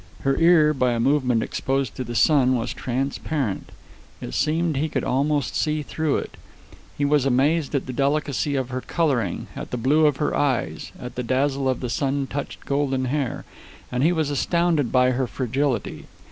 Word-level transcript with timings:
Her 0.21 0.35
ear, 0.39 0.73
by 0.73 0.93
a 0.93 0.99
movement 0.99 1.43
exposed 1.43 1.93
to 1.93 2.03
the 2.03 2.15
sun, 2.15 2.55
was 2.55 2.73
transparent. 2.73 3.71
It 4.19 4.33
seemed 4.33 4.75
he 4.77 4.89
could 4.89 5.03
almost 5.03 5.55
see 5.55 5.83
through 5.83 6.17
it. 6.17 6.37
He 6.97 7.05
was 7.05 7.23
amazed 7.27 7.75
at 7.75 7.85
the 7.85 7.93
delicacy 7.93 8.55
of 8.55 8.69
her 8.69 8.81
coloring, 8.81 9.45
at 9.55 9.69
the 9.69 9.77
blue 9.77 10.07
of 10.07 10.17
her 10.17 10.35
eyes, 10.35 10.91
at 10.99 11.13
the 11.13 11.21
dazzle 11.21 11.69
of 11.69 11.81
the 11.81 11.89
sun 11.91 12.25
touched 12.25 12.65
golden 12.65 13.05
hair. 13.13 13.45
And 13.91 14.01
he 14.01 14.11
was 14.11 14.31
astounded 14.31 14.91
by 14.91 15.11
her 15.11 15.27
fragility. 15.27 16.07